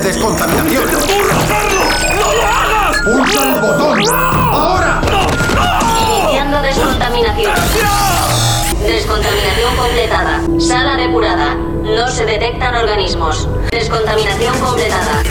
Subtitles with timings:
[0.00, 0.84] de descontaminación.
[0.84, 2.98] ¡No lo hagas!
[3.04, 4.02] ¡Pulsa el botón!
[4.14, 5.00] ¡Ahora!
[6.20, 7.52] Iniciando descontaminación.
[8.86, 10.40] Descontaminación completada.
[10.58, 11.54] Sala depurada.
[11.54, 13.48] No se detectan organismos.
[13.70, 15.22] Descontaminación completada.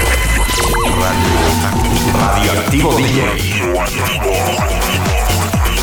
[2.19, 4.86] Radioactivo DJ.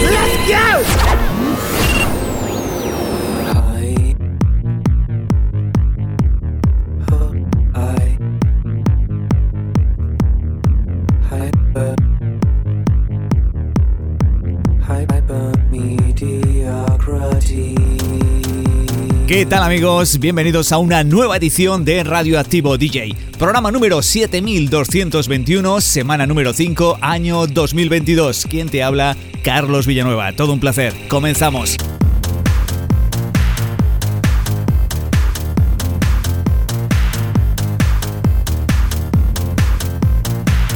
[0.00, 1.57] Let's go!
[19.28, 20.18] ¿Qué tal amigos?
[20.20, 23.14] Bienvenidos a una nueva edición de Radioactivo DJ.
[23.38, 28.46] Programa número 7221, semana número 5, año 2022.
[28.48, 29.18] ¿Quién te habla?
[29.44, 30.32] Carlos Villanueva.
[30.32, 30.94] Todo un placer.
[31.10, 31.76] Comenzamos.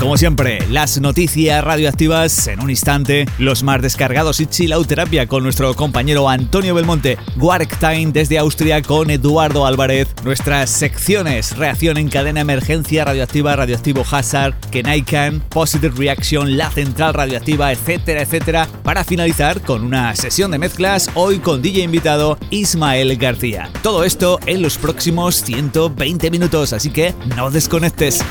[0.02, 5.72] Como siempre, las noticias radioactivas en un instante, los más descargados y chilauterapia con nuestro
[5.74, 12.40] compañero Antonio Belmonte, Wark Time desde Austria con Eduardo Álvarez, nuestras secciones, reacción en cadena
[12.40, 19.84] emergencia radioactiva, radioactivo Hazard, Kenaikan, Positive Reaction, la central radioactiva, etcétera, etcétera, para finalizar con
[19.84, 23.70] una sesión de mezclas hoy con DJ invitado Ismael García.
[23.84, 28.24] Todo esto en los próximos 120 minutos, así que no desconectes.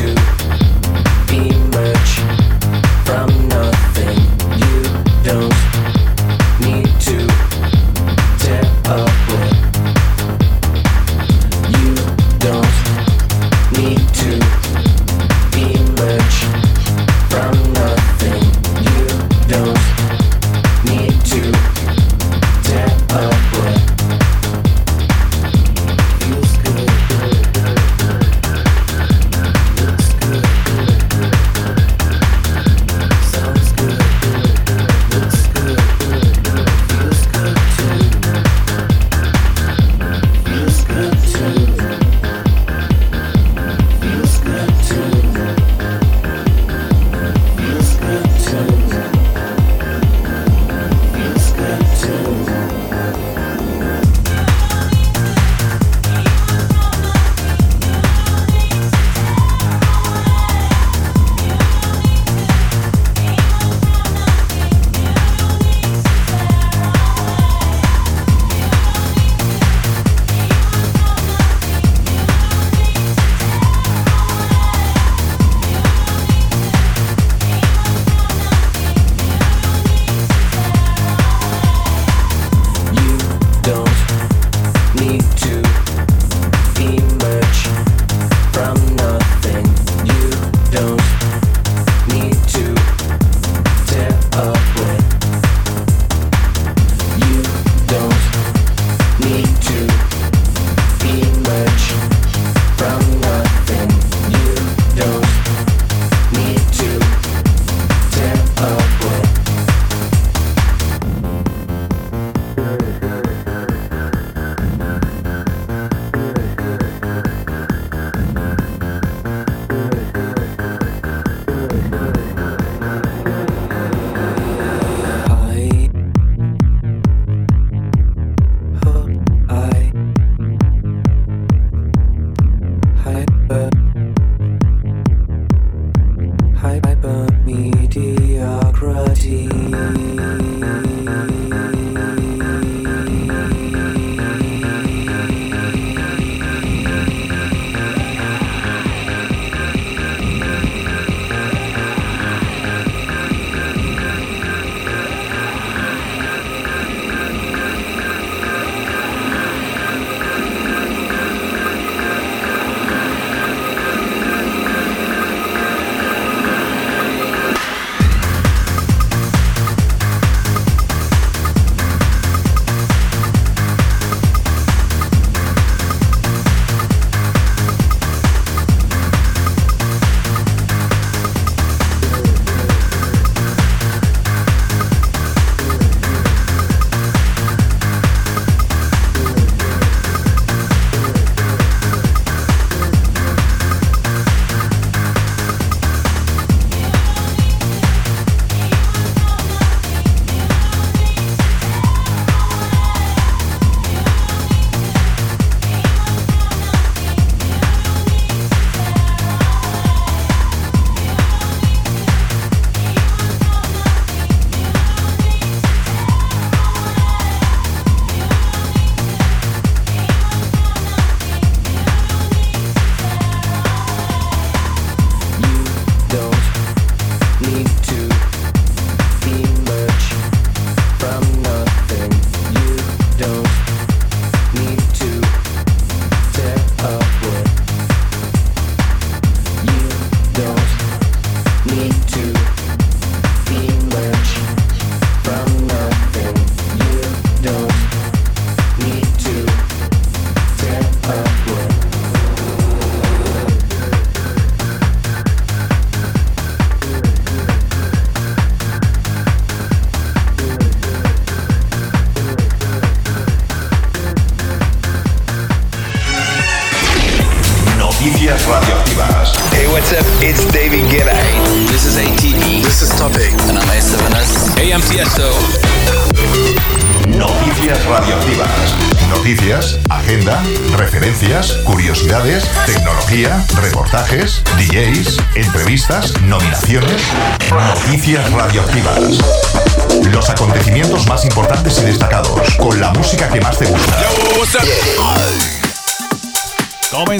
[0.00, 0.37] Need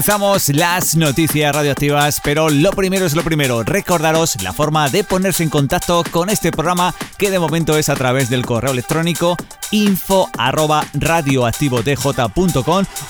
[0.08, 3.62] Comenzamos las noticias radioactivas, pero lo primero es lo primero.
[3.62, 7.94] Recordaros la forma de ponerse en contacto con este programa, que de momento es a
[7.94, 9.36] través del correo electrónico
[9.70, 10.30] info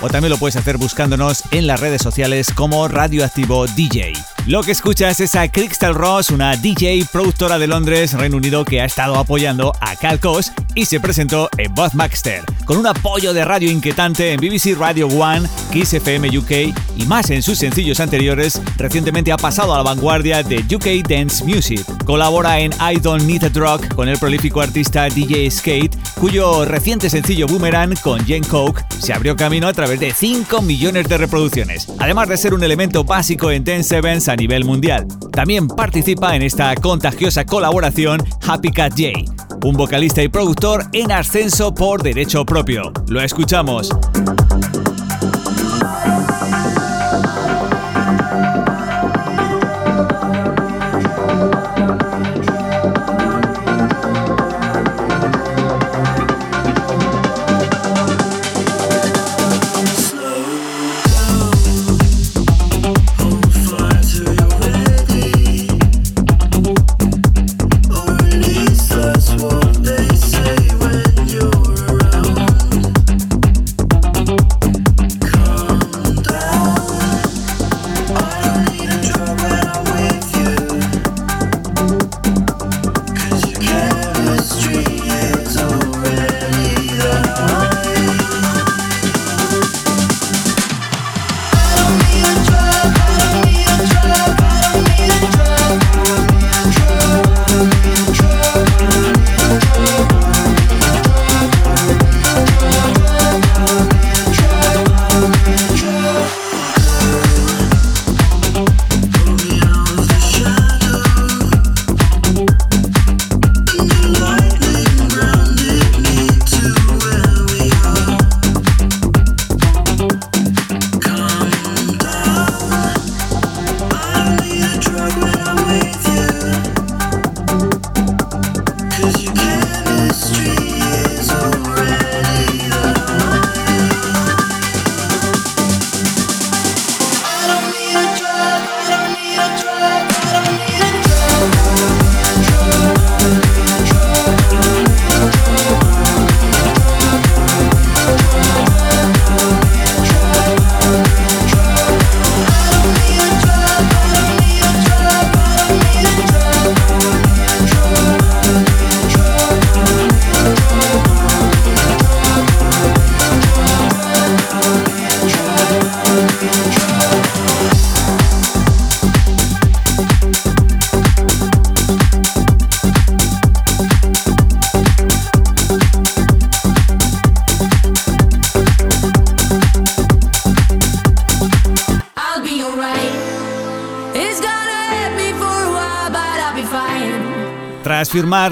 [0.00, 4.14] o también lo puedes hacer buscándonos en las redes sociales como Radioactivo DJ.
[4.46, 8.80] Lo que escuchas es a Crystal Ross, una DJ productora de Londres, Reino Unido, que
[8.80, 13.46] ha estado apoyando a Calcos y se presentó en Bob Maxter, con un apoyo de
[13.46, 16.50] radio inquietante en BBC Radio One, Kiss FM UK
[16.98, 21.42] y más en sus sencillos anteriores, recientemente ha pasado a la vanguardia de UK Dance
[21.46, 21.80] Music.
[22.04, 27.08] Colabora en I Don't Need a Drug con el prolífico artista DJ Skate, cuyo reciente
[27.08, 31.88] sencillo Boomerang con Jen Coke se abrió camino a través de 5 millones de reproducciones,
[31.98, 35.06] además de ser un elemento básico en Dance Events a nivel mundial.
[35.32, 41.74] También participa en esta contagiosa colaboración Happy Cat J, un vocalista y productor en ascenso
[41.74, 42.92] por derecho propio.
[43.08, 43.90] Lo escuchamos.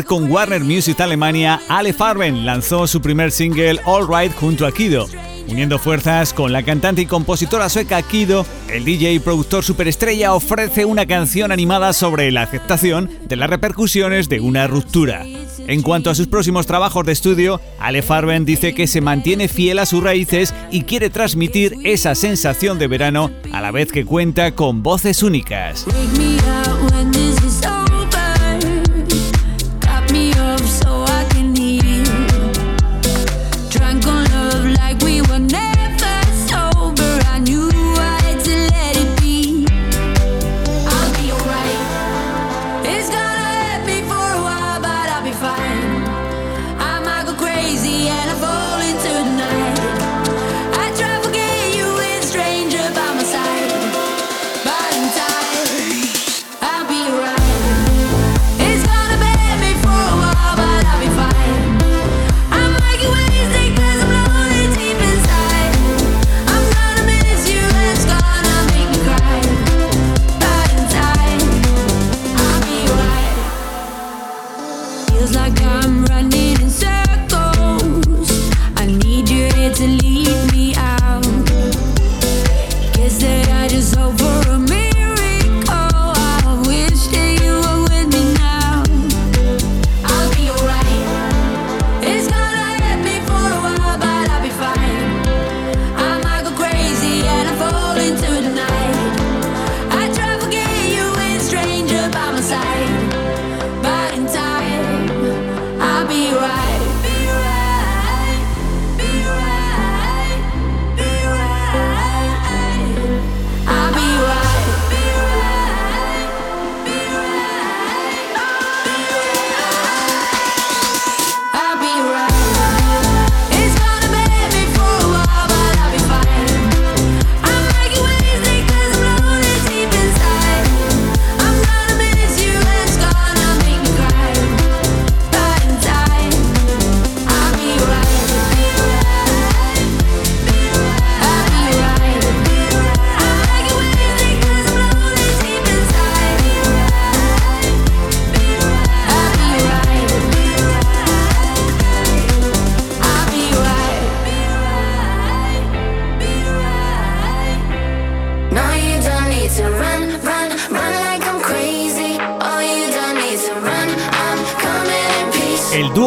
[0.04, 5.06] Con Warner Music Alemania, Ale Farben lanzó su primer single All Right junto a Kido.
[5.48, 10.84] Uniendo fuerzas con la cantante y compositora sueca Kido, el DJ y productor superestrella ofrece
[10.84, 15.24] una canción animada sobre la aceptación de las repercusiones de una ruptura.
[15.68, 19.78] En cuanto a sus próximos trabajos de estudio, Ale Farben dice que se mantiene fiel
[19.78, 24.54] a sus raíces y quiere transmitir esa sensación de verano a la vez que cuenta
[24.54, 25.86] con voces únicas.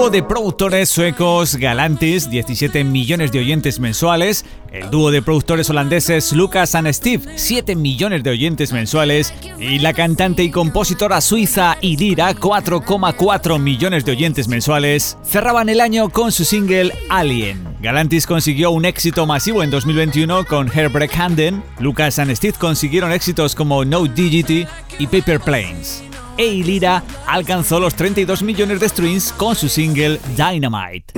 [0.10, 6.74] De productores suecos Galantis, 17 millones de oyentes mensuales, el dúo de productores holandeses Lucas
[6.76, 13.60] and Steve, 7 millones de oyentes mensuales, y la cantante y compositora suiza Idira, 4,4
[13.60, 17.68] millones de oyentes mensuales, cerraban el año con su single Alien.
[17.82, 23.54] Galantis consiguió un éxito masivo en 2021 con Herbreak Handen, Lucas and Steve consiguieron éxitos
[23.54, 24.66] como No Digity
[24.98, 26.09] y Paper Planes
[26.40, 31.14] e Ilira alcanzó los 32 millones de streams con su single Dynamite.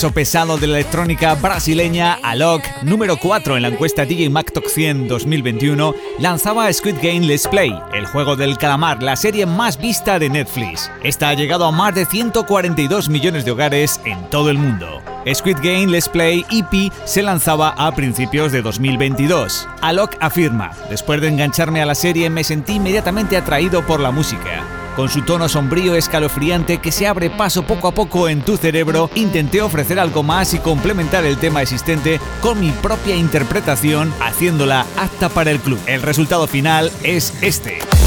[0.00, 5.08] Peso pesado de la electrónica brasileña Alok, número 4 en la encuesta DJ Top 100
[5.08, 10.30] 2021, lanzaba Squid Game Let's Play, el juego del calamar, la serie más vista de
[10.30, 10.90] Netflix.
[11.02, 15.02] Esta ha llegado a más de 142 millones de hogares en todo el mundo.
[15.30, 19.68] Squid Game Let's Play EP se lanzaba a principios de 2022.
[19.82, 24.79] Alok afirma, después de engancharme a la serie me sentí inmediatamente atraído por la música.
[24.96, 29.10] Con su tono sombrío escalofriante que se abre paso poco a poco en tu cerebro,
[29.14, 35.28] intenté ofrecer algo más y complementar el tema existente con mi propia interpretación, haciéndola apta
[35.28, 35.78] para el club.
[35.86, 37.99] El resultado final es este.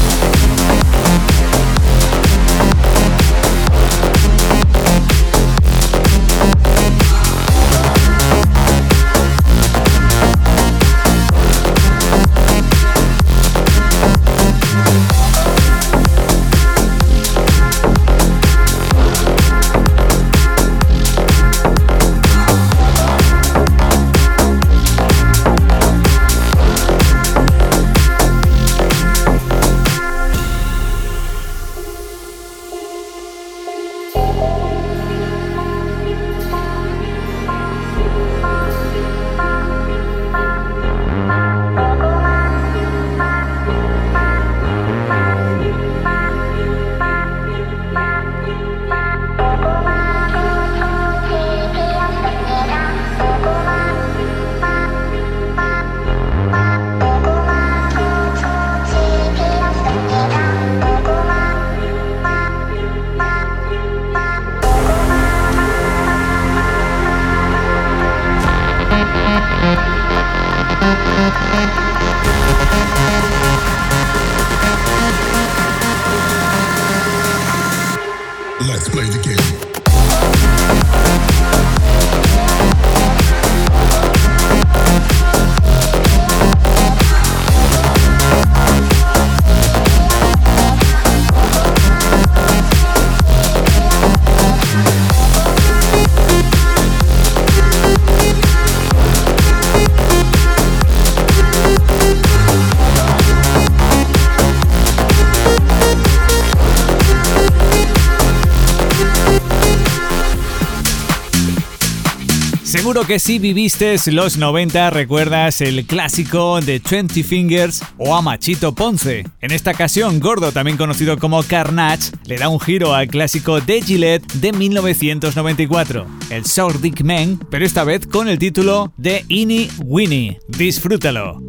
[113.06, 119.26] Que si viviste los 90 recuerdas el clásico de Twenty Fingers o a Machito Ponce.
[119.42, 123.82] En esta ocasión, Gordo, también conocido como Carnage, le da un giro al clásico de
[123.82, 127.04] Gillette de 1994, el Short Dick
[127.50, 130.38] pero esta vez con el título de Innie Winnie.
[130.48, 131.43] Disfrútalo.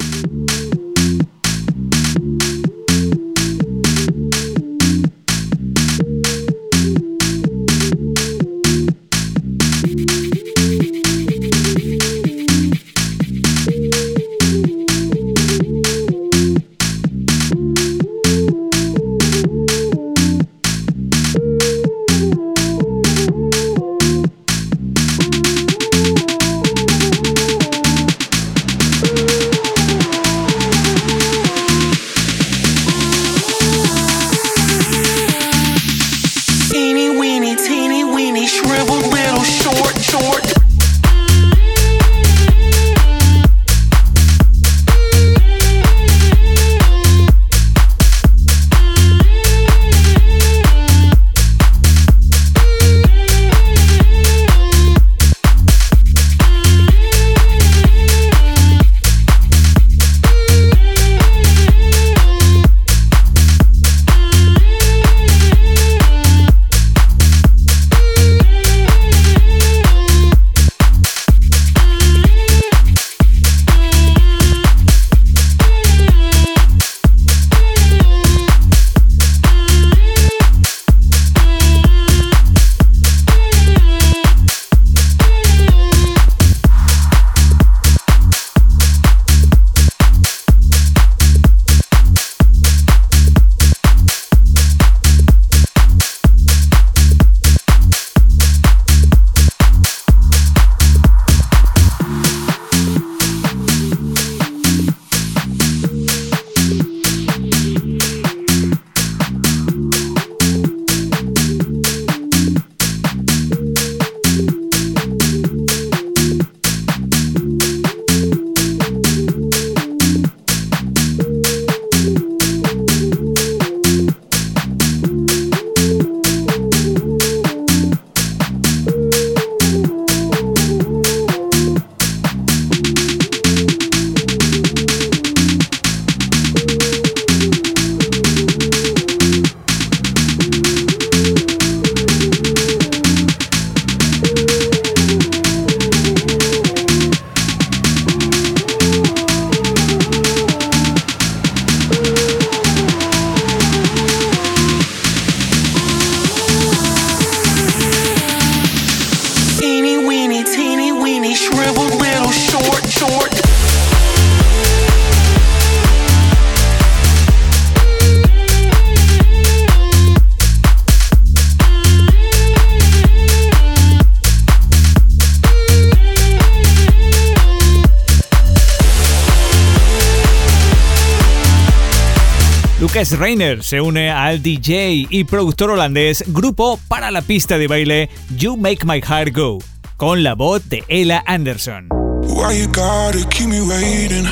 [183.36, 188.56] Reiner se une al DJ y productor holandés grupo para la pista de baile You
[188.56, 189.60] Make My Heart Go,
[189.98, 191.90] con la voz de Ella Anderson.
[192.22, 194.24] Why you gotta keep me waiting?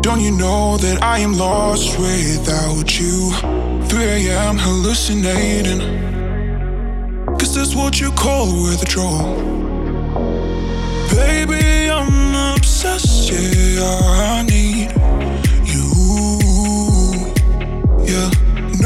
[0.00, 3.32] Don't you know that I am lost without you?
[3.88, 4.56] 3 a.m.
[4.56, 5.80] hallucinating.
[7.38, 9.36] Cause that's what you call withdrawal.
[11.10, 14.49] Baby, I'm obsessed, yeah, I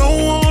[0.05, 0.43] No one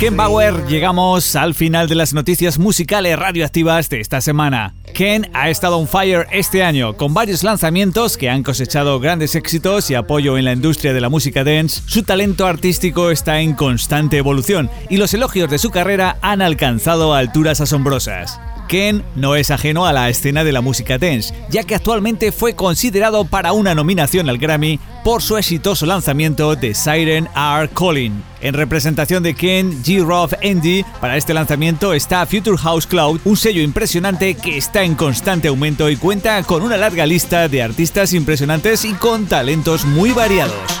[0.00, 4.72] Ken Bauer llegamos al final de las noticias musicales radioactivas de esta semana.
[4.94, 9.90] Ken ha estado on fire este año, con varios lanzamientos que han cosechado grandes éxitos
[9.90, 11.82] y apoyo en la industria de la música dance.
[11.84, 17.12] Su talento artístico está en constante evolución y los elogios de su carrera han alcanzado
[17.12, 18.40] alturas asombrosas.
[18.70, 22.54] Ken no es ajeno a la escena de la música dance, ya que actualmente fue
[22.54, 27.68] considerado para una nominación al Grammy por su exitoso lanzamiento de Siren R.
[27.68, 28.22] Calling.
[28.40, 30.04] En representación de Ken G.
[30.04, 34.94] Roth Andy, para este lanzamiento está Future House Cloud, un sello impresionante que está en
[34.94, 40.12] constante aumento y cuenta con una larga lista de artistas impresionantes y con talentos muy
[40.12, 40.80] variados.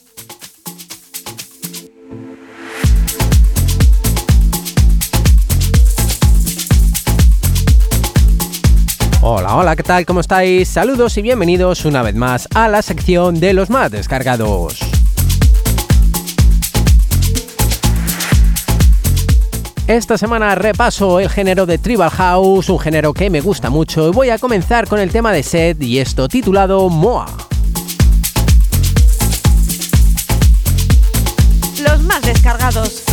[9.61, 10.07] Hola, ¿qué tal?
[10.07, 10.69] ¿Cómo estáis?
[10.69, 14.79] Saludos y bienvenidos una vez más a la sección de los más descargados.
[19.85, 24.11] Esta semana repaso el género de Tribal House, un género que me gusta mucho, y
[24.11, 27.27] voy a comenzar con el tema de Seth y esto titulado Moa.
[31.83, 33.10] Los más descargados.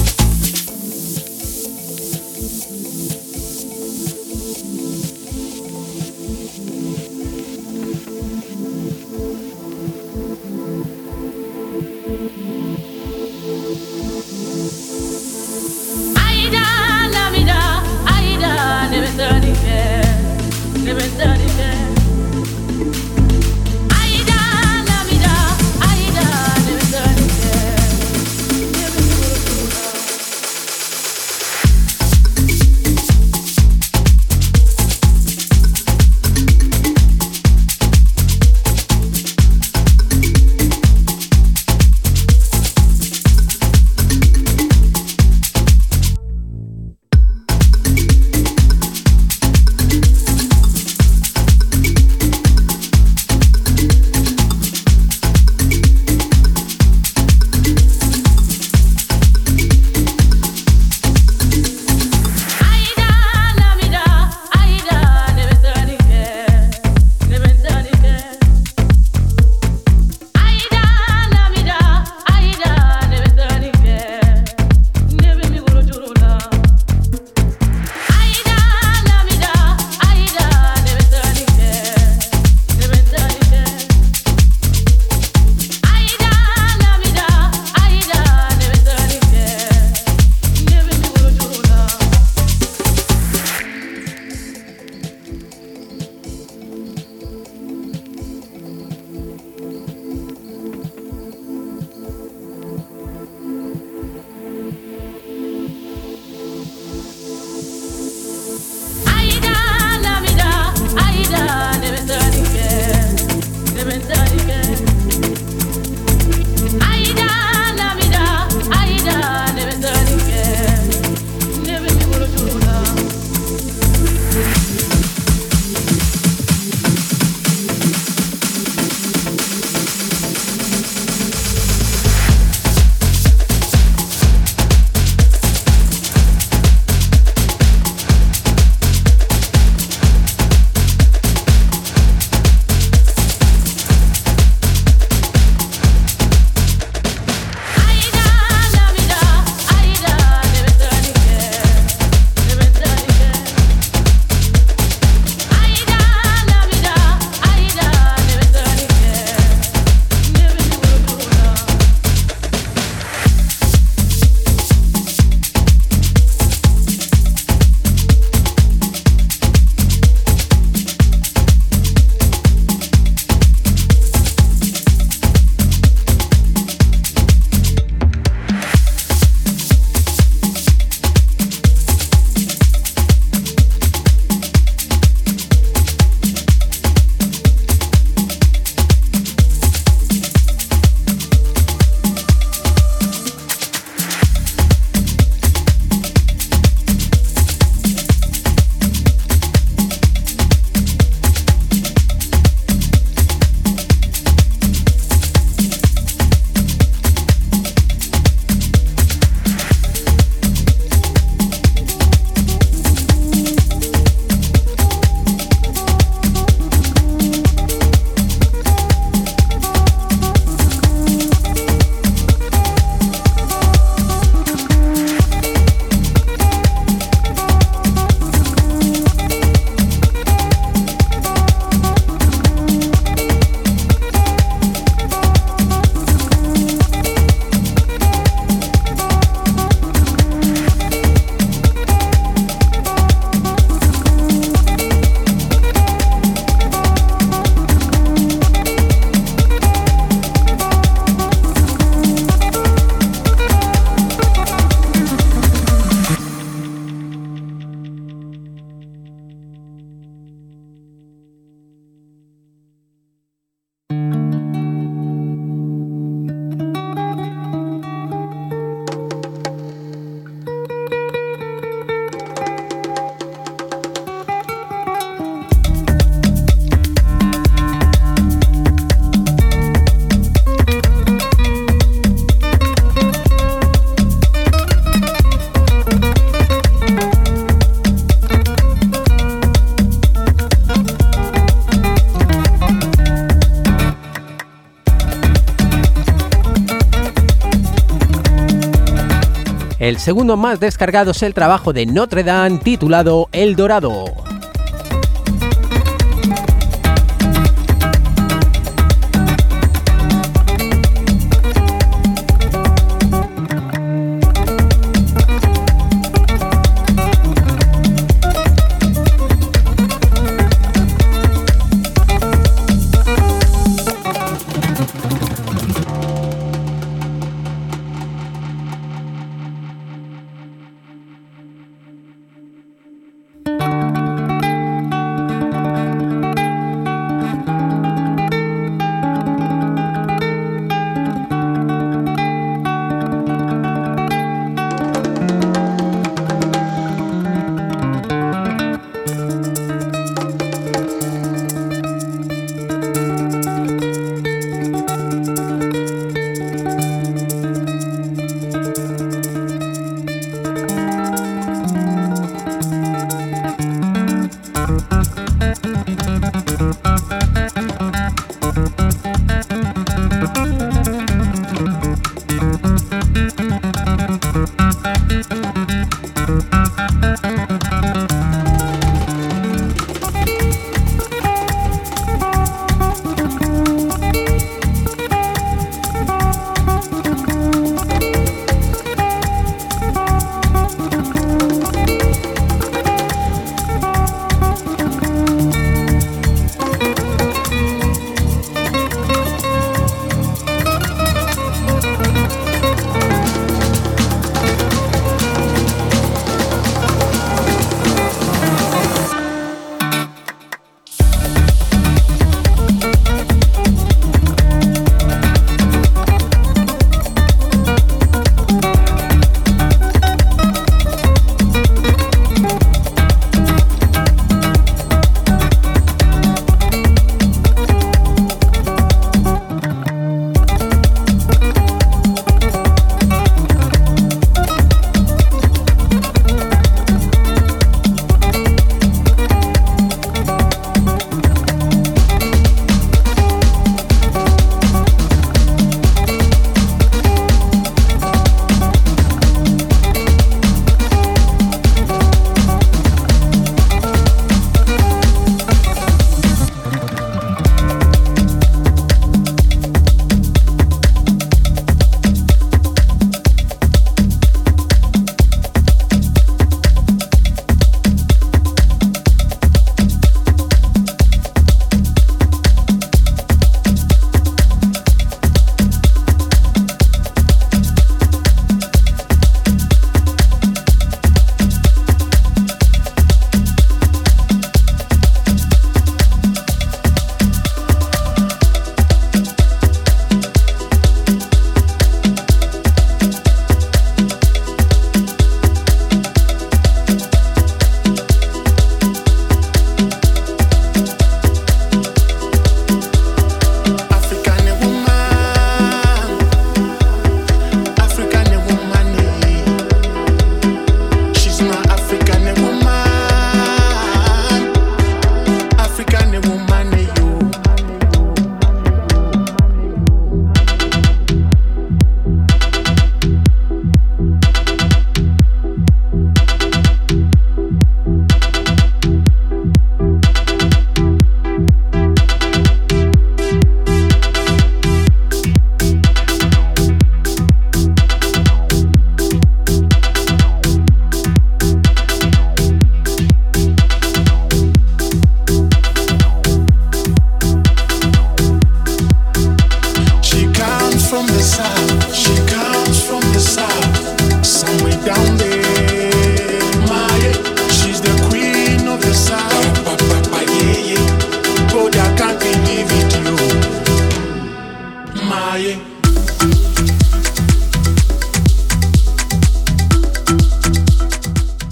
[300.08, 304.06] Segundo más descargado es el trabajo de Notre Dame titulado El Dorado.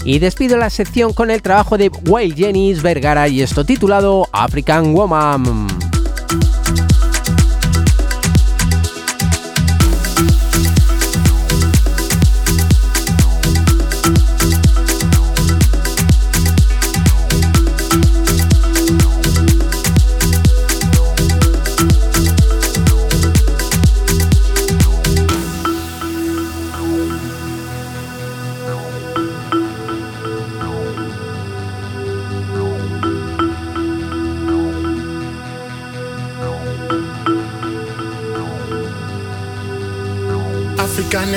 [0.06, 4.94] Y despido la sección con el trabajo de Wayle Jennings Vergara y esto titulado African
[4.94, 5.85] Woman.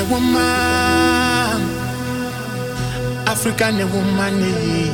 [0.09, 1.59] Woman,
[3.27, 4.33] African woman.
[4.43, 4.91] Eh.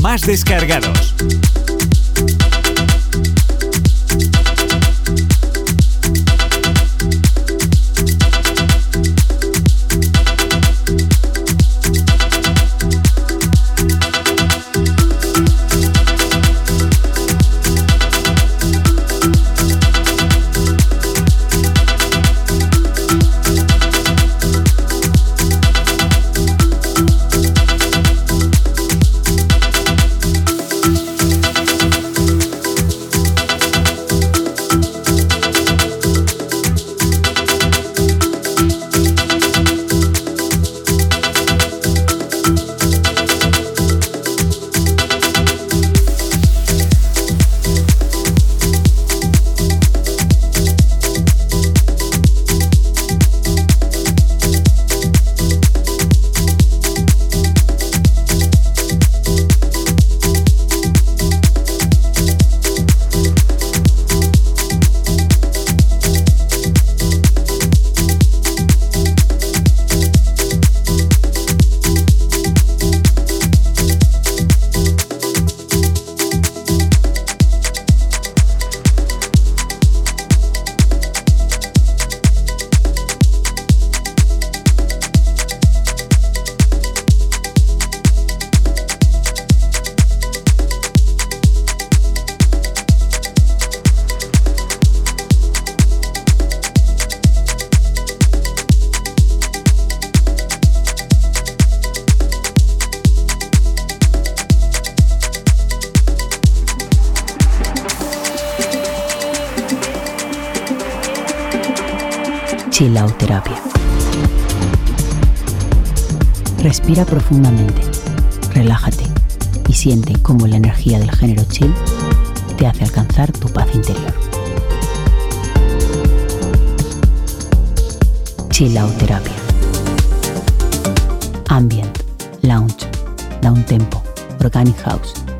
[0.00, 1.14] más descargados.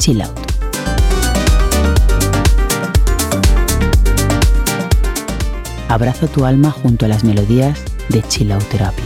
[0.02, 0.36] Chill out.
[5.88, 7.78] Abraza tu alma junto a las melodías
[8.08, 9.04] de Chilauterapia.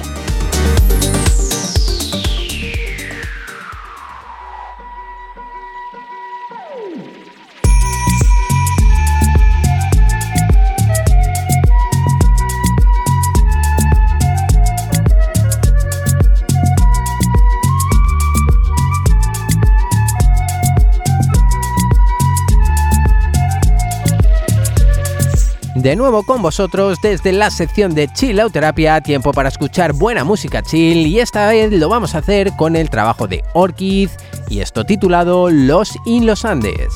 [25.87, 31.07] De nuevo con vosotros desde la sección de Chilauterapia, tiempo para escuchar buena música chill
[31.07, 34.11] y esta vez lo vamos a hacer con el trabajo de Orchid
[34.49, 36.93] y esto titulado Los in los Andes.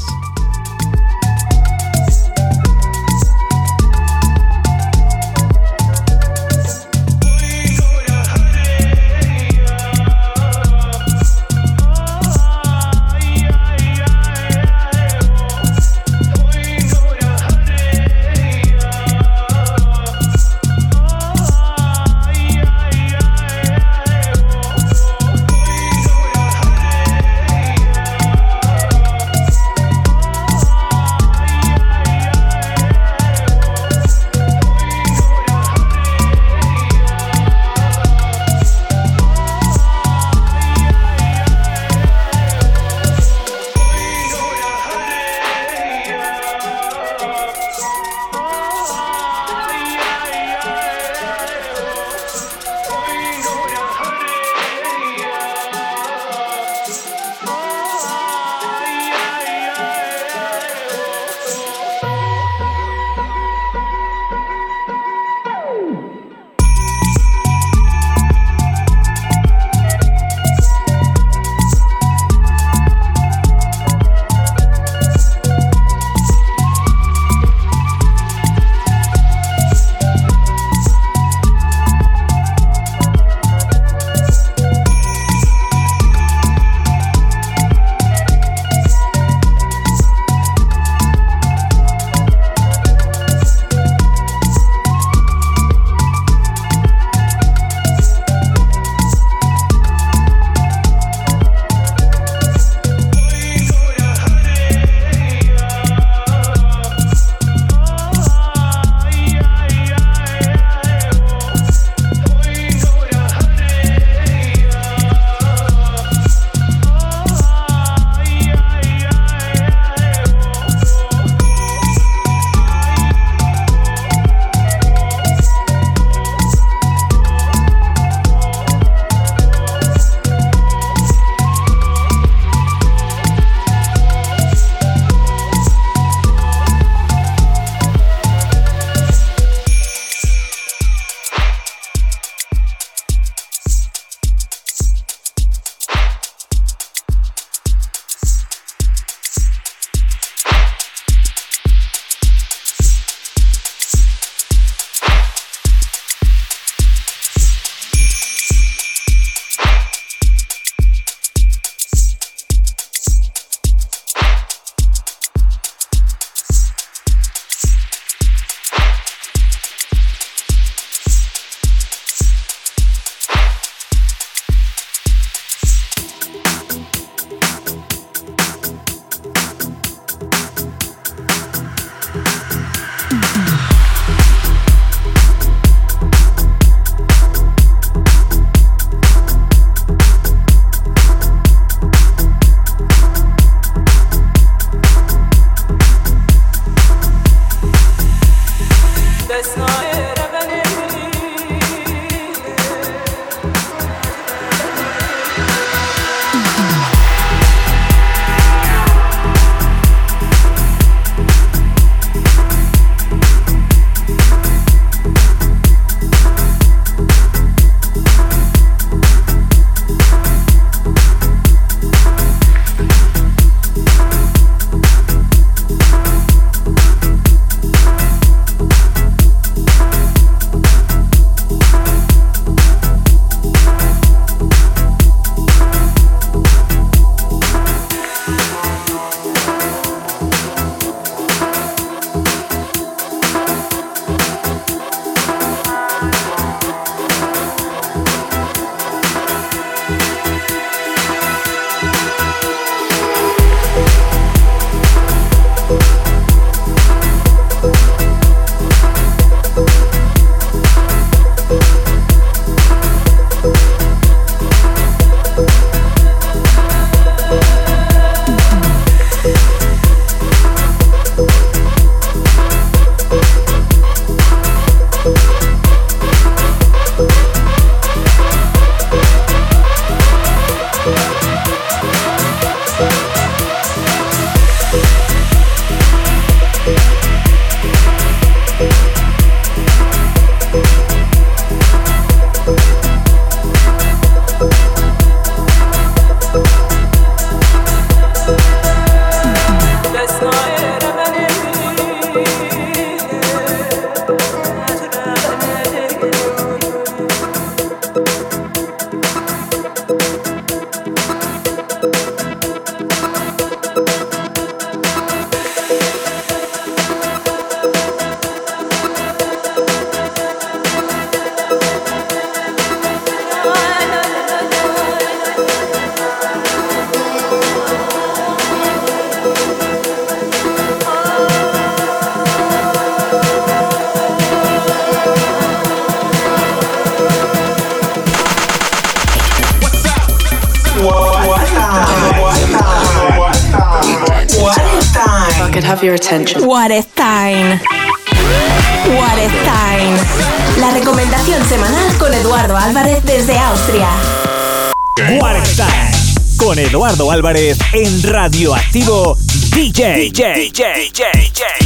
[357.10, 359.18] Álvarez en Radioactivo
[359.52, 359.94] DJ.
[359.94, 361.59] DJ, DJ, DJ.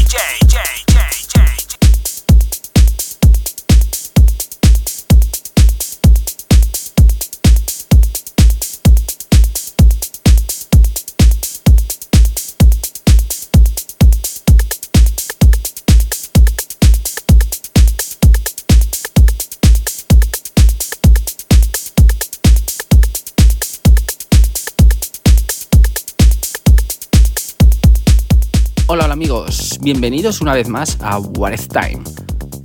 [29.85, 32.03] Bienvenidos una vez más a What is Time.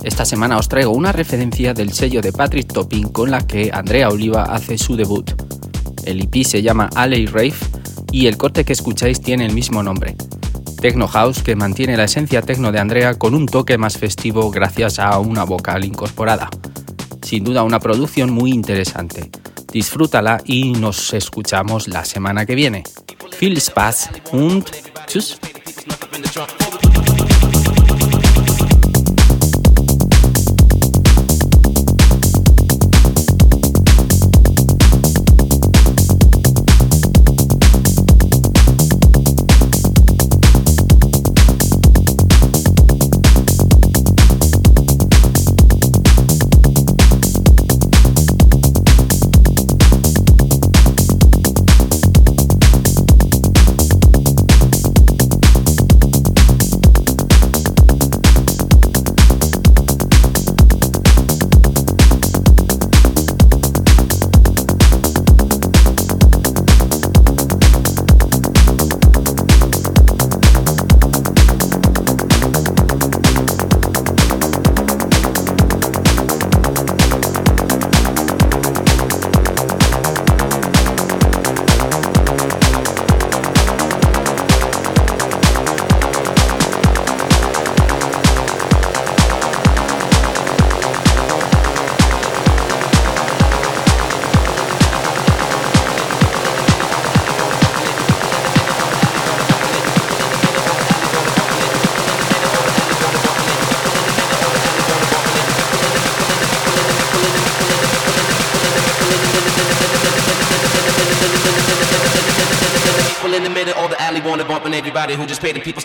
[0.02, 4.08] Esta semana os traigo una referencia del sello de Patrick Topping con la que Andrea
[4.08, 5.30] Oliva hace su debut.
[6.06, 7.52] El EP se llama Alley Rave
[8.10, 10.16] y el corte que escucháis tiene el mismo nombre.
[10.80, 14.98] Techno House que mantiene la esencia techno de Andrea con un toque más festivo gracias
[14.98, 16.48] a una vocal incorporada.
[17.20, 19.30] Sin duda una producción muy interesante.
[19.70, 22.82] Disfrútala y nos escuchamos la semana que viene.
[23.38, 24.64] Viel Spaß und
[25.06, 25.38] tschüss.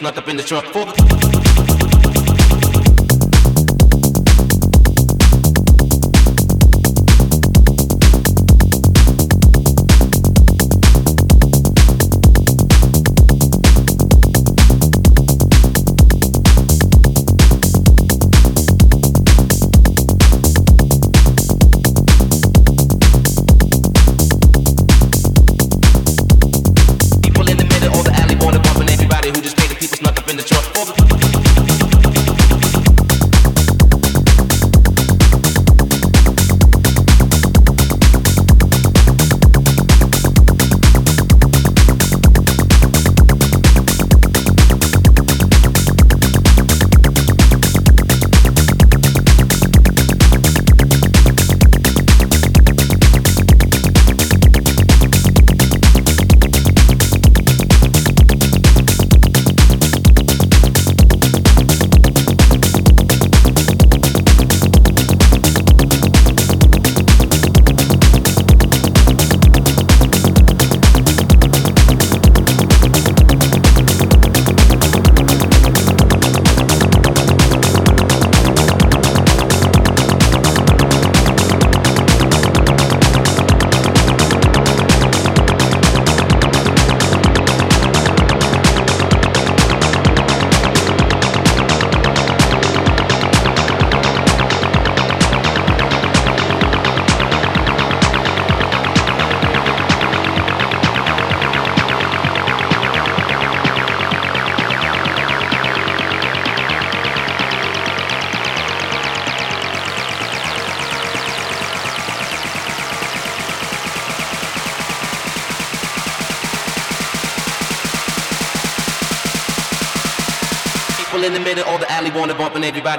[0.06, 0.66] Just paid the people snuck up in the trunk.
[0.68, 0.85] For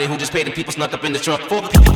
[0.05, 1.43] who just paid the people snuck up in the trunk.
[1.45, 1.96] For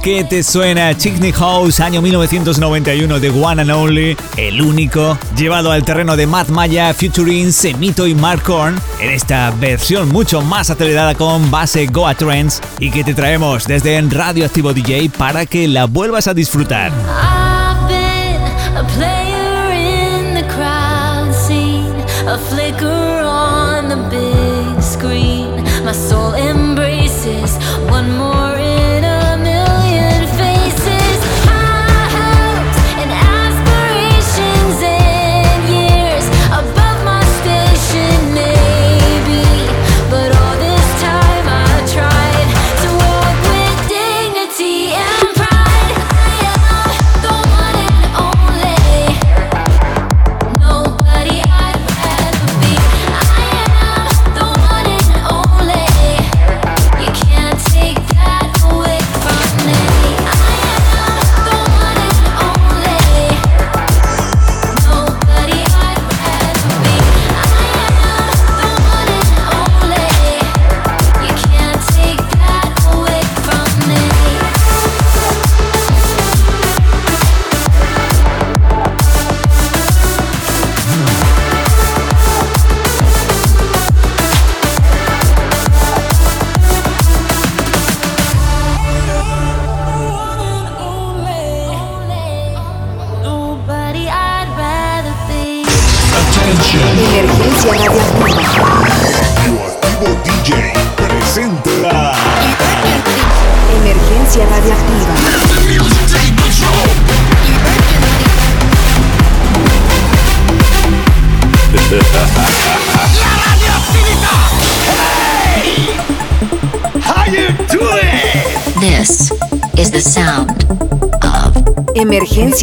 [0.00, 5.84] que te suena Chickney House, año 1991 de One and Only, el único, llevado al
[5.84, 11.14] terreno de Matt Maya, featuring Semito y Mark Korn, en esta versión mucho más acelerada
[11.14, 15.68] con base Goa Trends y que te traemos desde en Radio Activo DJ para que
[15.68, 16.90] la vuelvas a disfrutar.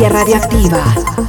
[0.09, 1.20] radioactiva.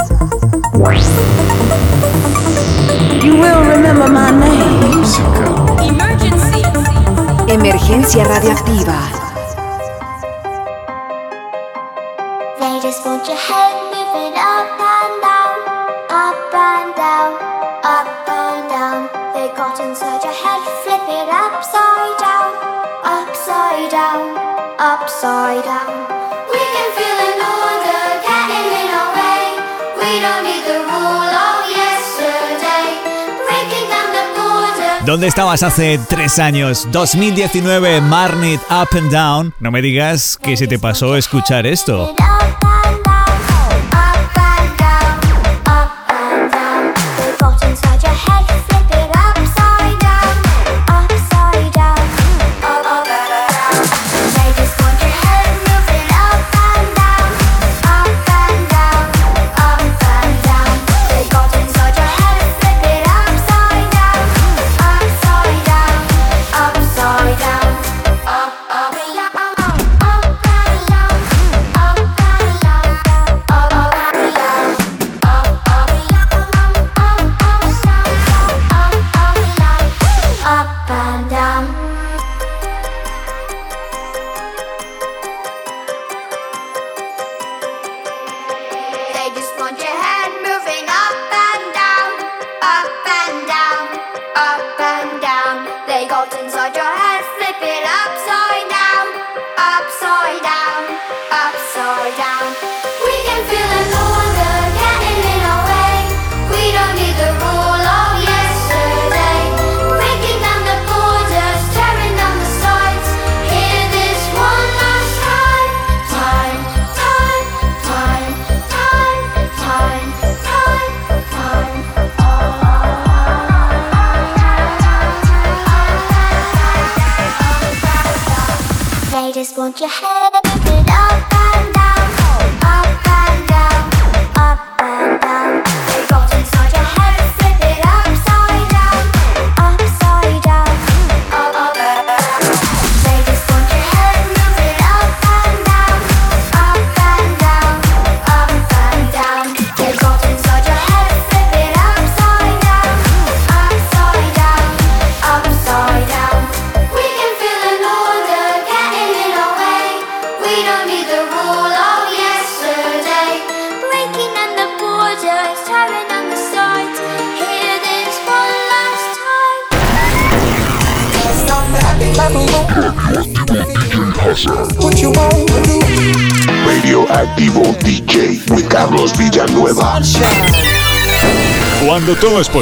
[35.12, 36.88] ¿Dónde estabas hace tres años?
[36.90, 39.54] 2019, Marnit Up and Down.
[39.60, 42.14] No me digas que se te pasó escuchar esto.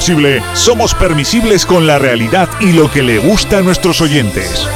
[0.01, 4.67] Posible, somos permisibles con la realidad y lo que le gusta a nuestros oyentes.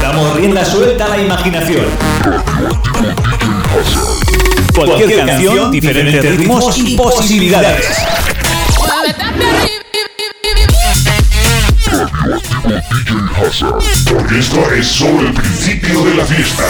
[0.00, 1.84] Damos rienda suelta a la imaginación.
[4.74, 7.84] Cualquier canción, diferentes ritmos y posibilidades.
[14.10, 16.64] Porque esto es solo el principio de la fiesta.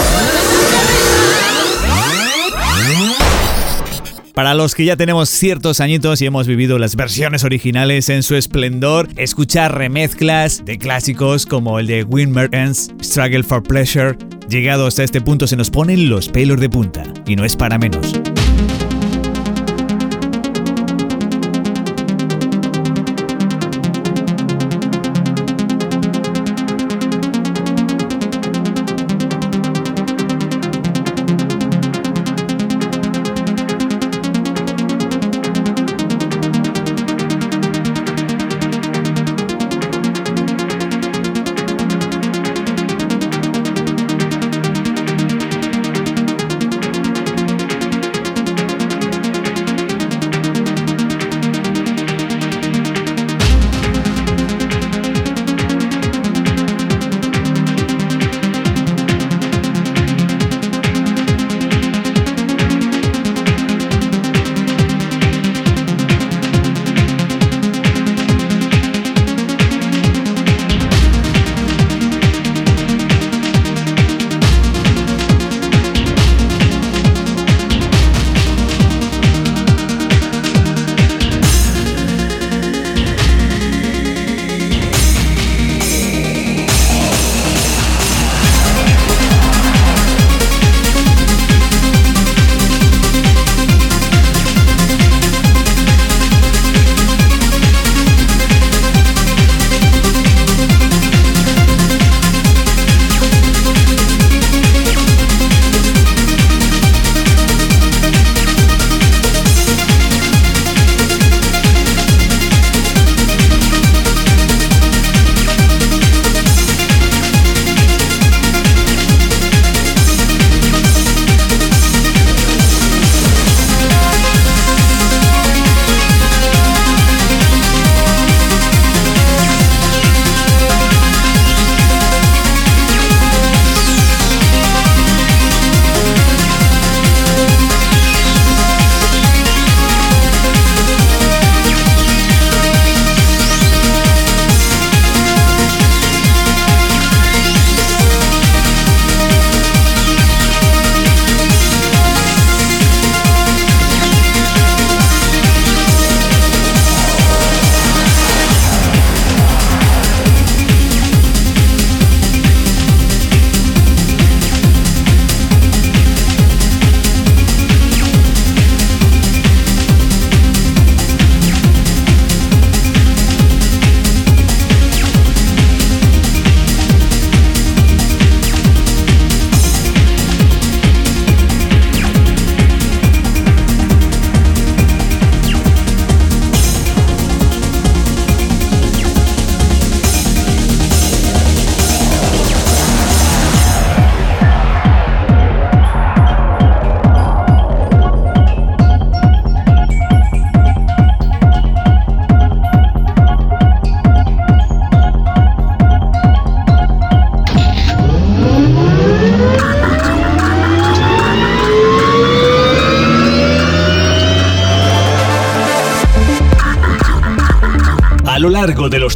[4.39, 8.37] Para los que ya tenemos ciertos añitos y hemos vivido las versiones originales en su
[8.37, 14.17] esplendor, escuchar remezclas de clásicos como el de Win Mertens, Struggle for Pleasure,
[14.47, 17.77] llegado hasta este punto se nos ponen los pelos de punta, y no es para
[17.77, 18.13] menos.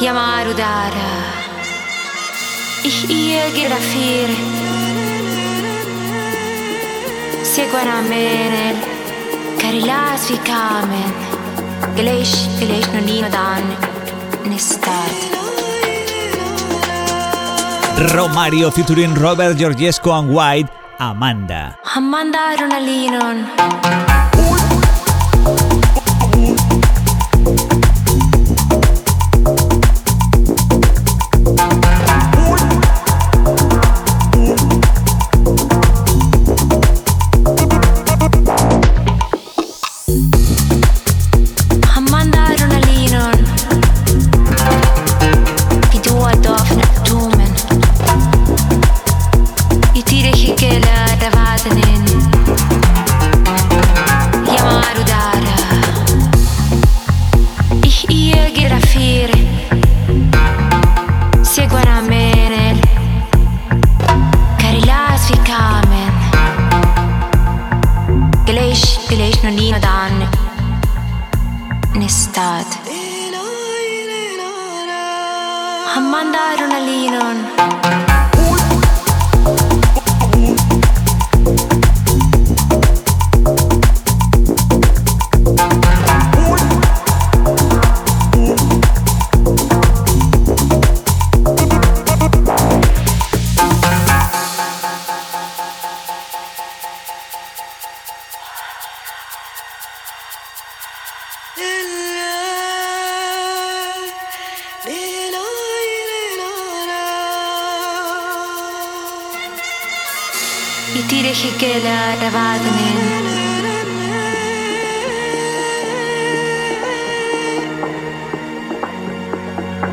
[0.00, 1.12] Yamaru dara.
[2.84, 4.28] Ich ihr grafir
[7.42, 8.76] Seguana menel
[9.58, 11.10] Carilas vi kamen.
[11.96, 13.62] Gleish, gleish no lino dan
[14.46, 15.16] Nistad
[18.14, 20.70] Romario featuring Robert Georgesco and White,
[21.00, 21.74] Amanda.
[21.96, 24.17] Amanda Ronalinon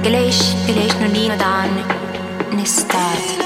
[0.06, 1.84] قليش قليش نريد أن
[2.54, 3.46] نستعد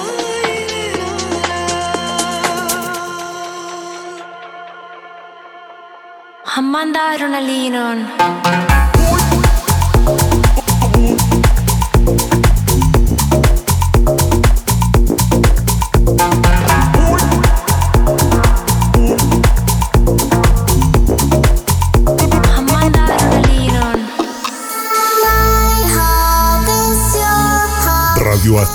[6.59, 8.78] Amanda Ronalino.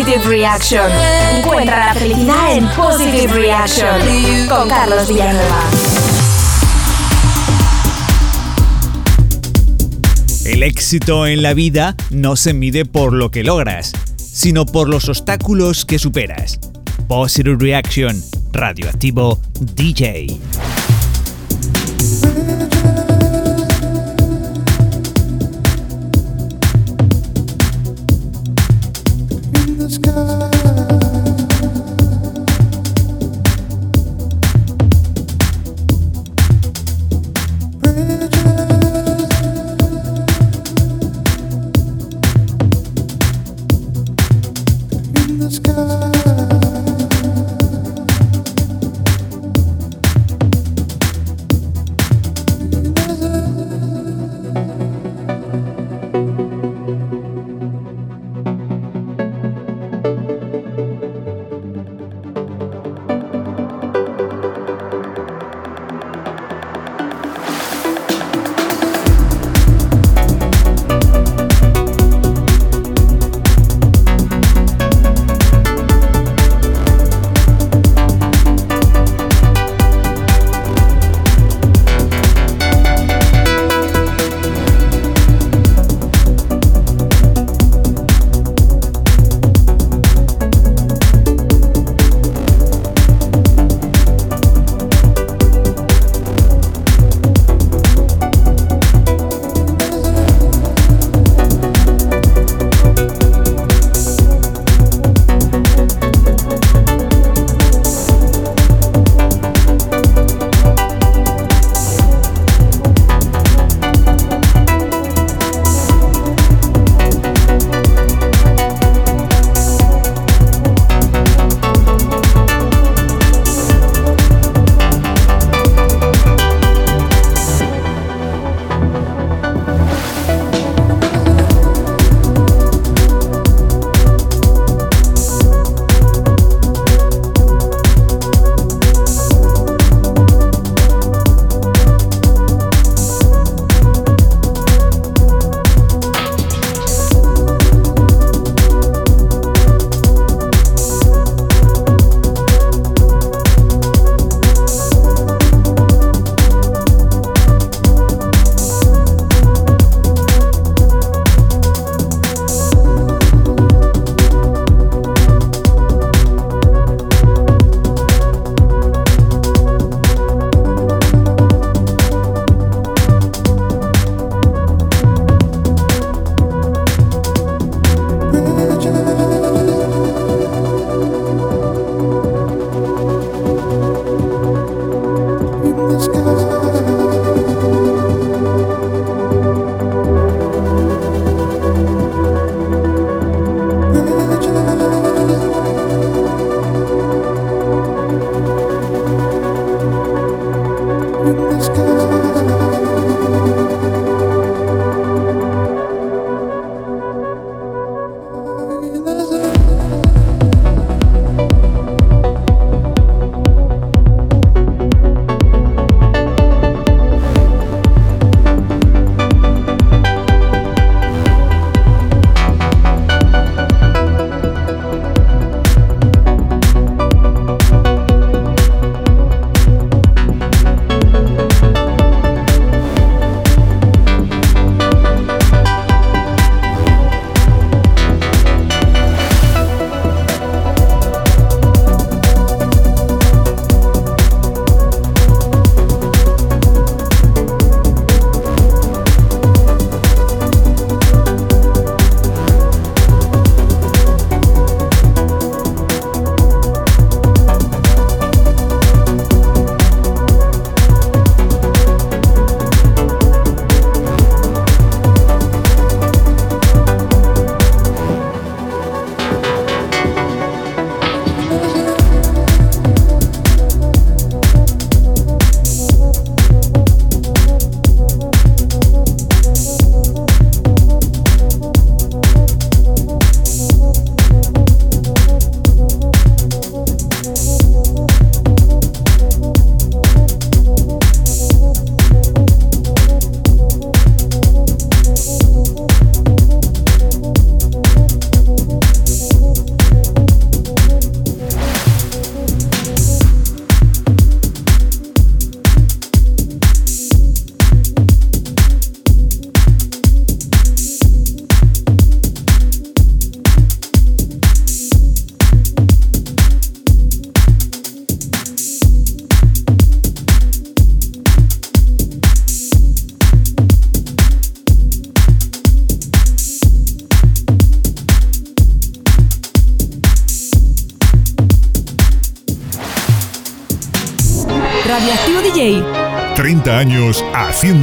[0.00, 0.90] Positive Reaction.
[1.36, 5.60] Encuentra la felicidad en Positive Reaction con Carlos Villanueva.
[10.46, 15.06] El éxito en la vida no se mide por lo que logras, sino por los
[15.10, 16.58] obstáculos que superas.
[17.06, 18.22] Positive Reaction,
[18.52, 19.38] Radioactivo
[19.74, 20.40] DJ.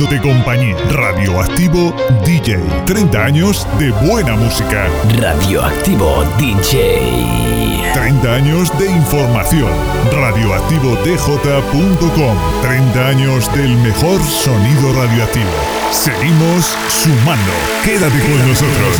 [0.08, 0.76] Haciéndote compañía.
[0.90, 1.94] Radioactivo
[2.26, 2.60] DJ.
[2.86, 4.88] 30 años de buena música.
[5.20, 7.00] Radioactivo DJ.
[7.94, 9.72] 30 años de información.
[10.12, 12.38] Radioactivodj.com.
[12.62, 15.50] 30 años del mejor sonido radioactivo.
[15.92, 17.52] Seguimos sumando.
[17.84, 18.98] Quédate con nosotros.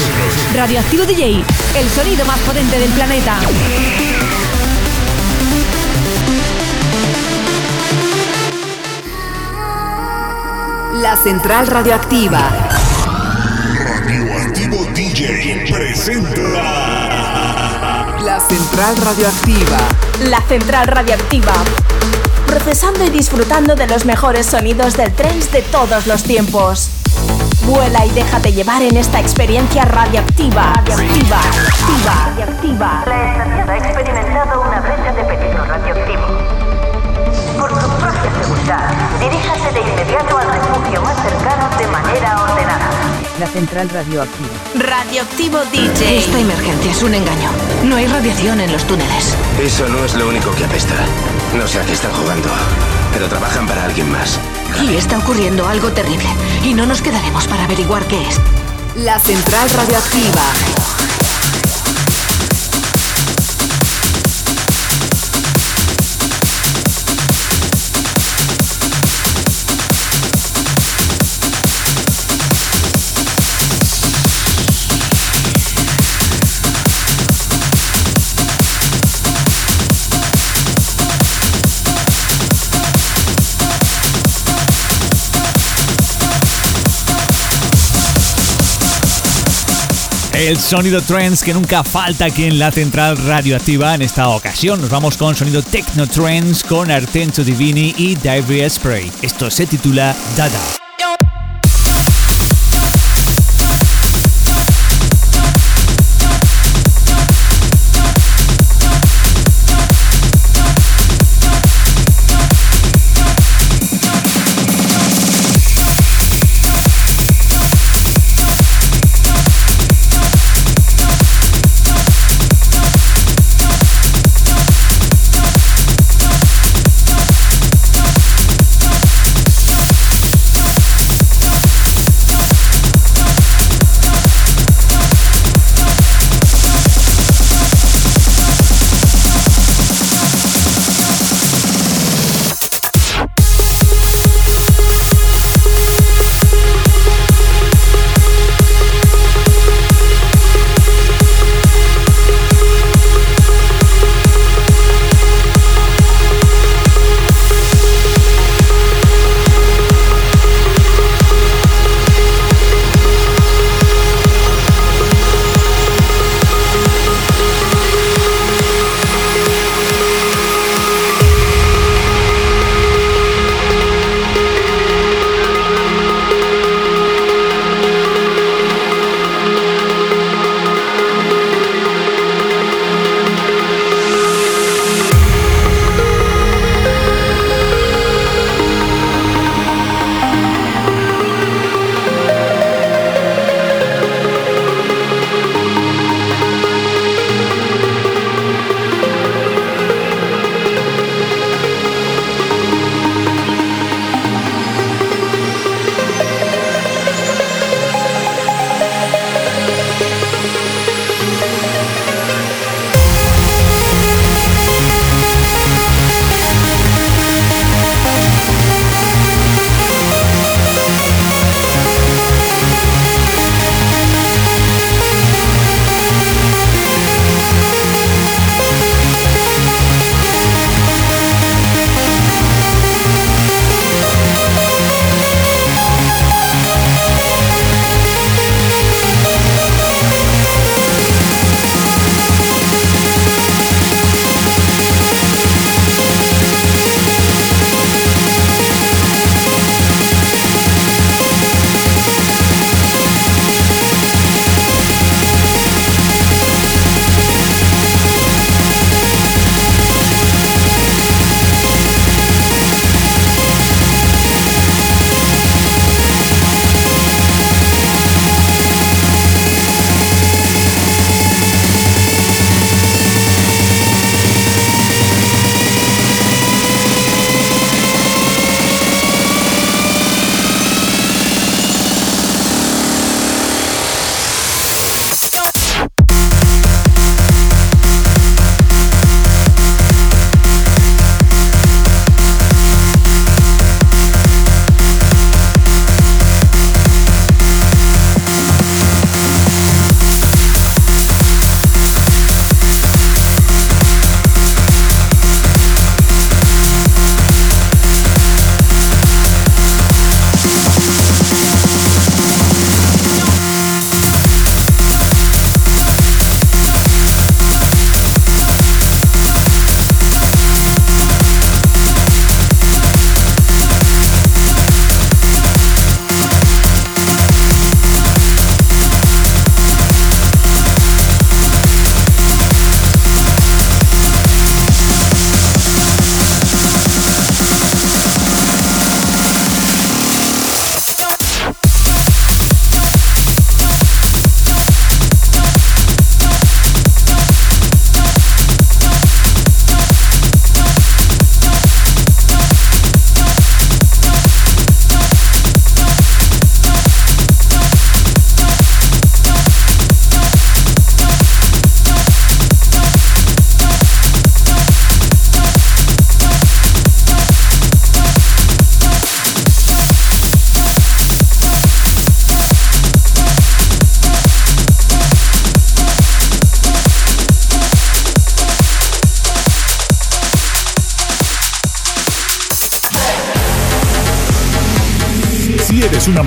[0.56, 1.44] Radioactivo DJ,
[1.76, 3.40] el sonido más potente del planeta.
[11.02, 12.40] La Central Radioactiva.
[13.84, 16.42] Radioactivo DJ presenta.
[18.24, 19.78] La Central Radioactiva.
[20.30, 21.54] La Central Radioactiva.
[22.48, 26.90] Procesando y disfrutando de los mejores sonidos del trance de todos los tiempos.
[27.66, 30.74] Vuela y déjate llevar en esta experiencia radioactiva.
[30.74, 31.42] Radioactiva.
[31.42, 33.04] Radioactiva.
[33.04, 33.04] Radioactiva.
[33.06, 36.28] La estación ha experimentado una brecha de peligro radioactivo.
[37.60, 40.47] Por su propia seguridad, diríjase de inmediato al
[43.40, 44.50] La central radioactiva.
[44.74, 46.18] Radioactivo DJ.
[46.18, 47.52] Esta emergencia es un engaño.
[47.84, 49.36] No hay radiación en los túneles.
[49.62, 50.96] Eso no es lo único que apesta.
[51.56, 52.50] No sé a qué están jugando,
[53.14, 54.40] pero trabajan para alguien más.
[54.82, 56.28] Y está ocurriendo algo terrible.
[56.64, 58.40] Y no nos quedaremos para averiguar qué es.
[58.96, 60.77] La Central Radioactiva.
[90.48, 93.94] El sonido trance que nunca falta aquí en la central radioactiva.
[93.96, 99.12] En esta ocasión nos vamos con sonido techno trance con Artento Divini y Diary Spray.
[99.22, 100.87] Esto se titula Dada.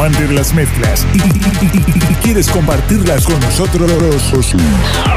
[0.00, 1.18] Amante de las mezclas y,
[2.22, 3.92] quieres compartirlas con nosotros,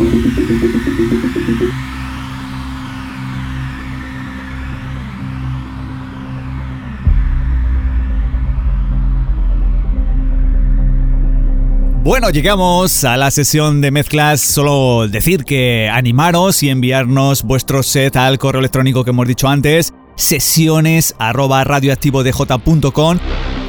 [12.11, 14.41] Bueno, llegamos a la sesión de mezclas.
[14.41, 19.93] Solo decir que animaros y enviarnos vuestro set al correo electrónico que hemos dicho antes,
[20.17, 21.15] sesiones.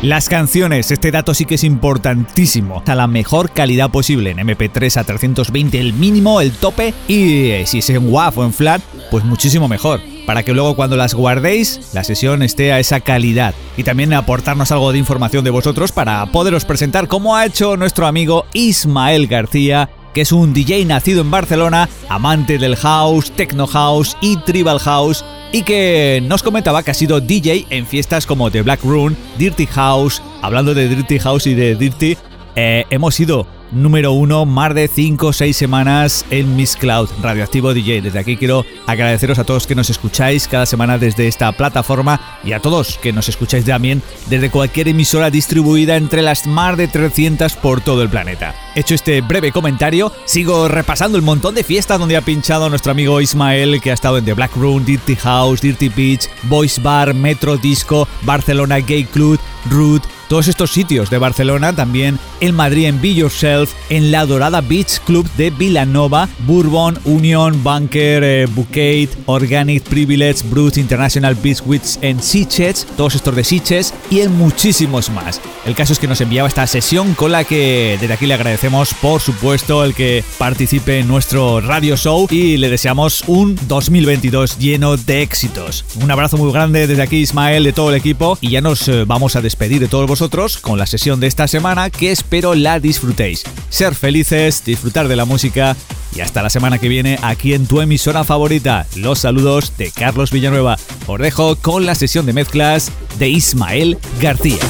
[0.03, 2.83] Las canciones, este dato sí que es importantísimo.
[2.85, 6.93] A la mejor calidad posible en MP3 a 320, el mínimo, el tope.
[7.07, 8.83] Y si es en WAV o en FLAT,
[9.13, 10.01] pues muchísimo mejor.
[10.27, 13.55] Para que luego cuando las guardéis, la sesión esté a esa calidad.
[13.77, 18.07] Y también aportarnos algo de información de vosotros para poderos presentar, como ha hecho nuestro
[18.07, 24.17] amigo Ismael García, que es un DJ nacido en Barcelona, amante del house, techno house
[24.21, 28.63] y tribal house, y que nos comentaba que ha sido DJ en fiestas como The
[28.63, 30.23] Black Room, Dirty House.
[30.43, 32.17] Hablando de Dirty House y de Dirty,
[32.57, 37.75] eh, hemos sido número uno más de 5 o 6 semanas en Miss Cloud, Radioactivo
[37.75, 38.03] DJ.
[38.03, 42.53] Desde aquí quiero agradeceros a todos que nos escucháis cada semana desde esta plataforma y
[42.53, 47.55] a todos que nos escucháis también desde cualquier emisora distribuida entre las más de 300
[47.55, 48.55] por todo el planeta.
[48.75, 53.21] Hecho este breve comentario, sigo repasando el montón de fiestas donde ha pinchado nuestro amigo
[53.21, 57.57] Ismael, que ha estado en The Black Room, Dirty House, Dirty Beach, Voice Bar, Metro
[57.57, 59.39] Disco, Barcelona Gay Club,
[59.71, 60.03] Root,
[60.33, 64.99] todos estos sitios de Barcelona, también en Madrid en Be Yourself, en la Dorada Beach
[65.05, 72.87] Club de Villanova, Bourbon, Union, Bunker, eh, Organic Privilege, Brut International Beach Wits en Sitges,
[72.97, 75.39] todos estos de Sitges y en muchísimos más.
[75.67, 78.95] El caso es que nos enviaba esta sesión con la que desde aquí le agradecemos,
[78.95, 84.97] por supuesto, el que participe en nuestro radio show y le deseamos un 2022 lleno
[84.97, 85.85] de éxitos.
[86.03, 89.05] Un abrazo muy grande desde aquí, Ismael, de todo el equipo y ya nos eh,
[89.05, 90.22] vamos a despedir de todos
[90.61, 93.43] con la sesión de esta semana que espero la disfrutéis.
[93.71, 95.77] Ser felices, disfrutar de la música
[96.15, 98.87] y hasta la semana que viene aquí en tu emisora favorita.
[98.95, 100.77] Los saludos de Carlos Villanueva.
[101.09, 104.61] Os dejo con la sesión de mezclas de Ismael García.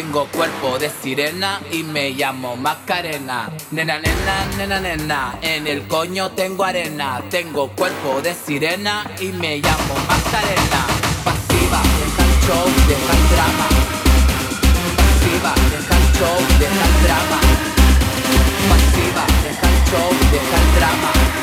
[0.00, 3.50] Tengo cuerpo de sirena y me llamo Macarena.
[3.70, 7.20] Nena, nena, nena, nena, en el coño tengo arena.
[7.28, 10.86] Tengo cuerpo de sirena y me llamo Macarena.
[11.22, 13.68] Pasiva, deja el show, deja el drama.
[14.96, 17.40] Pasiva, deja el show, deja el drama.
[18.70, 21.39] Pasiva, deja el show, deja el drama.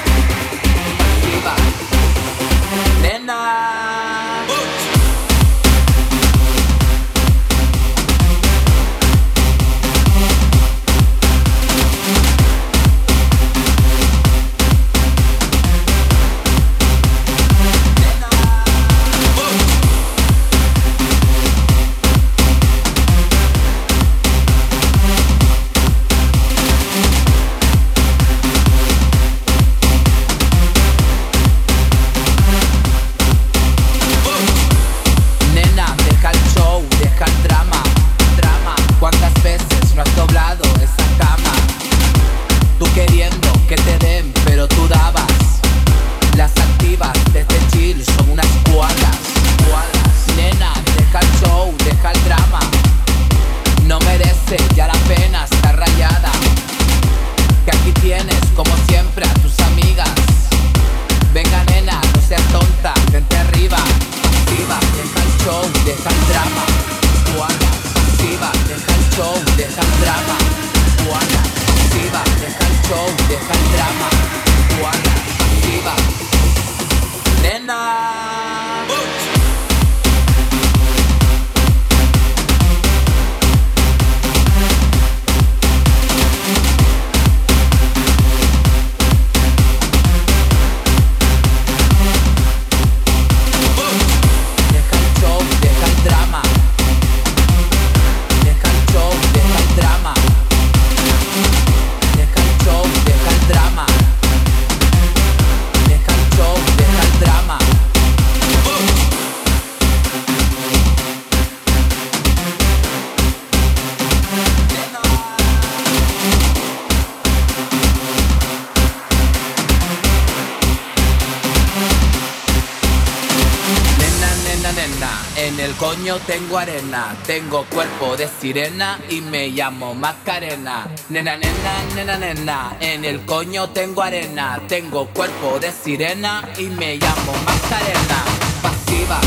[125.79, 130.87] Coño, tengo arena, tengo cuerpo de sirena y me llamo Macarena.
[131.09, 136.97] Nena, nena, nena, nena, en el coño tengo arena, tengo cuerpo de sirena y me
[136.97, 138.25] llamo Macarena.
[138.63, 139.21] Pasiva